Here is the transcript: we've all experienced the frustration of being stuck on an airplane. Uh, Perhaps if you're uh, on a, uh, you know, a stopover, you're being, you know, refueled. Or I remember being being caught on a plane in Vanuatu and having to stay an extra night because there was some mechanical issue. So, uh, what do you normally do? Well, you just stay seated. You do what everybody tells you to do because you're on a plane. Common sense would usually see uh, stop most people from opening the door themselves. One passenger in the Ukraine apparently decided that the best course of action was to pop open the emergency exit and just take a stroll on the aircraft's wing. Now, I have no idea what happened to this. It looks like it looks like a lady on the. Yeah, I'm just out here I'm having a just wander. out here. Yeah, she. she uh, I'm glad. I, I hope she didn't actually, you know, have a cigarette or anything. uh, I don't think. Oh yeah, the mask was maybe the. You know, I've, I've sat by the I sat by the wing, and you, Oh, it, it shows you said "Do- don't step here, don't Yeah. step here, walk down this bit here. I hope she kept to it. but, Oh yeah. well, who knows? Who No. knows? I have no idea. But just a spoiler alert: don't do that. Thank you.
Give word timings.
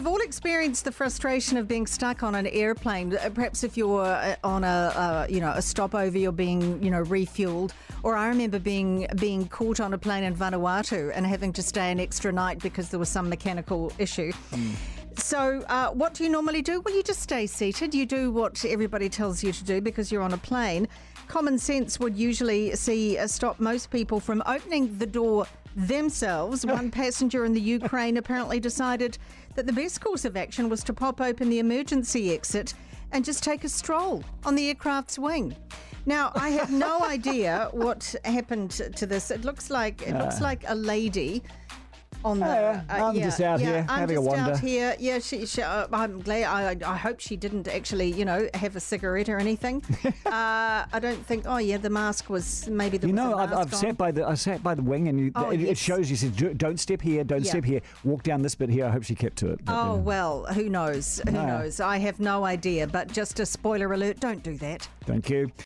we've 0.00 0.06
all 0.06 0.20
experienced 0.22 0.86
the 0.86 0.92
frustration 0.92 1.58
of 1.58 1.68
being 1.68 1.86
stuck 1.86 2.22
on 2.22 2.34
an 2.34 2.46
airplane. 2.46 3.14
Uh, 3.14 3.28
Perhaps 3.34 3.62
if 3.64 3.76
you're 3.76 4.00
uh, 4.00 4.34
on 4.42 4.64
a, 4.64 4.66
uh, 4.66 5.26
you 5.28 5.40
know, 5.40 5.50
a 5.50 5.60
stopover, 5.60 6.16
you're 6.16 6.32
being, 6.32 6.82
you 6.82 6.90
know, 6.90 7.02
refueled. 7.02 7.72
Or 8.02 8.16
I 8.16 8.28
remember 8.28 8.58
being 8.58 9.06
being 9.16 9.46
caught 9.48 9.78
on 9.78 9.92
a 9.92 9.98
plane 9.98 10.24
in 10.24 10.34
Vanuatu 10.34 11.12
and 11.14 11.26
having 11.26 11.52
to 11.52 11.62
stay 11.62 11.92
an 11.92 12.00
extra 12.00 12.32
night 12.32 12.60
because 12.60 12.88
there 12.88 12.98
was 12.98 13.10
some 13.10 13.28
mechanical 13.28 13.92
issue. 13.98 14.32
So, 15.20 15.62
uh, 15.68 15.90
what 15.90 16.14
do 16.14 16.24
you 16.24 16.30
normally 16.30 16.62
do? 16.62 16.80
Well, 16.80 16.94
you 16.94 17.02
just 17.02 17.20
stay 17.20 17.46
seated. 17.46 17.94
You 17.94 18.06
do 18.06 18.32
what 18.32 18.64
everybody 18.64 19.08
tells 19.08 19.44
you 19.44 19.52
to 19.52 19.64
do 19.64 19.80
because 19.80 20.10
you're 20.10 20.22
on 20.22 20.32
a 20.32 20.38
plane. 20.38 20.88
Common 21.28 21.58
sense 21.58 22.00
would 22.00 22.16
usually 22.16 22.74
see 22.74 23.18
uh, 23.18 23.26
stop 23.26 23.60
most 23.60 23.90
people 23.90 24.18
from 24.18 24.42
opening 24.46 24.96
the 24.98 25.06
door 25.06 25.46
themselves. 25.76 26.64
One 26.64 26.90
passenger 27.02 27.44
in 27.44 27.52
the 27.52 27.60
Ukraine 27.60 28.16
apparently 28.16 28.60
decided 28.60 29.18
that 29.56 29.66
the 29.66 29.72
best 29.72 30.00
course 30.00 30.24
of 30.24 30.36
action 30.38 30.68
was 30.70 30.82
to 30.84 30.94
pop 30.94 31.20
open 31.20 31.50
the 31.50 31.58
emergency 31.58 32.32
exit 32.32 32.72
and 33.12 33.22
just 33.24 33.44
take 33.44 33.62
a 33.62 33.68
stroll 33.68 34.24
on 34.46 34.54
the 34.54 34.68
aircraft's 34.68 35.18
wing. 35.18 35.54
Now, 36.06 36.32
I 36.34 36.48
have 36.48 36.72
no 36.72 37.00
idea 37.04 37.68
what 37.72 38.14
happened 38.24 38.70
to 38.70 39.06
this. 39.06 39.30
It 39.30 39.44
looks 39.44 39.68
like 39.70 40.02
it 40.02 40.16
looks 40.16 40.40
like 40.40 40.64
a 40.66 40.74
lady 40.74 41.42
on 42.24 42.38
the. 42.40 42.46
Yeah, 42.46 42.82
I'm 42.88 43.14
just 43.16 43.40
out 43.40 43.60
here 43.60 43.84
I'm 43.88 43.98
having 44.00 44.16
a 44.16 44.20
just 44.20 44.28
wander. 44.36 44.52
out 44.52 44.60
here. 44.60 44.96
Yeah, 44.98 45.18
she. 45.18 45.46
she 45.46 45.62
uh, 45.62 45.86
I'm 45.92 46.20
glad. 46.20 46.44
I, 46.44 46.92
I 46.92 46.96
hope 46.96 47.20
she 47.20 47.36
didn't 47.36 47.68
actually, 47.68 48.12
you 48.12 48.24
know, 48.24 48.48
have 48.54 48.76
a 48.76 48.80
cigarette 48.80 49.28
or 49.28 49.38
anything. 49.38 49.82
uh, 50.26 50.84
I 50.92 50.98
don't 51.00 51.24
think. 51.26 51.44
Oh 51.46 51.58
yeah, 51.58 51.76
the 51.78 51.90
mask 51.90 52.28
was 52.30 52.68
maybe 52.68 52.98
the. 52.98 53.06
You 53.06 53.12
know, 53.12 53.36
I've, 53.38 53.52
I've 53.52 53.74
sat 53.74 53.96
by 53.96 54.10
the 54.10 54.26
I 54.26 54.34
sat 54.34 54.62
by 54.62 54.74
the 54.74 54.82
wing, 54.82 55.08
and 55.08 55.18
you, 55.18 55.32
Oh, 55.34 55.50
it, 55.50 55.60
it 55.60 55.78
shows 55.78 56.10
you 56.10 56.16
said 56.16 56.36
"Do- 56.36 56.54
don't 56.54 56.78
step 56.78 57.00
here, 57.00 57.24
don't 57.24 57.44
Yeah. 57.44 57.50
step 57.50 57.64
here, 57.64 57.80
walk 58.04 58.22
down 58.22 58.42
this 58.42 58.54
bit 58.54 58.68
here. 58.70 58.86
I 58.86 58.90
hope 58.90 59.04
she 59.04 59.14
kept 59.14 59.36
to 59.38 59.52
it. 59.52 59.64
but, 59.64 59.72
Oh 59.74 59.94
yeah. 59.96 60.00
well, 60.00 60.44
who 60.46 60.68
knows? 60.68 61.20
Who 61.26 61.32
No. 61.32 61.46
knows? 61.46 61.80
I 61.80 61.98
have 61.98 62.20
no 62.20 62.44
idea. 62.44 62.86
But 62.86 63.12
just 63.12 63.40
a 63.40 63.46
spoiler 63.46 63.92
alert: 63.92 64.20
don't 64.20 64.42
do 64.42 64.56
that. 64.58 64.88
Thank 65.04 65.30
you. 65.30 65.50